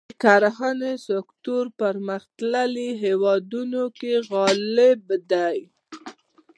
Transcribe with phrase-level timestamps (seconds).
[0.09, 5.57] د کرهڼې سکتور پرمختیايي هېوادونو کې غالب دی.